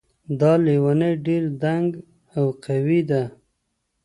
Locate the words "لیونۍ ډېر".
0.65-1.43